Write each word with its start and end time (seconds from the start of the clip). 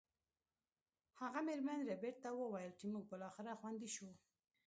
هغه 1.21 1.39
میرمن 1.47 1.79
ربیټ 1.89 2.15
ته 2.23 2.29
وویل 2.33 2.71
چې 2.79 2.85
موږ 2.91 3.03
بالاخره 3.11 3.51
خوندي 3.59 3.89
شو 3.95 4.09